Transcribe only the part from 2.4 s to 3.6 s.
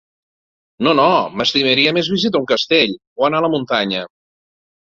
un castell, o anar a la